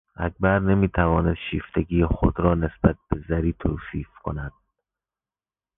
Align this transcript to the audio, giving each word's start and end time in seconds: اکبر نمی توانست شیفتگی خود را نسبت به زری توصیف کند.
اکبر 0.15 0.59
نمی 0.59 0.87
توانست 0.89 1.39
شیفتگی 1.51 2.05
خود 2.05 2.39
را 2.39 2.55
نسبت 2.55 2.95
به 3.09 3.23
زری 3.29 3.53
توصیف 3.59 4.09
کند. 4.23 4.51